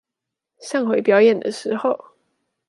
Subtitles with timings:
[0.59, 2.15] 上回表演的時候